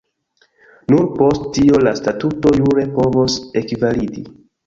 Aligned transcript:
Nur 0.93 1.03
post 1.19 1.43
tio 1.57 1.81
la 1.89 1.93
statuto 2.01 2.53
jure 2.61 2.87
povos 2.97 3.37
ekvalidi. 3.61 4.27